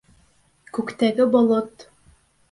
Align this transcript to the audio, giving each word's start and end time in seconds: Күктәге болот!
Күктәге 0.77 1.25
болот! 1.35 1.85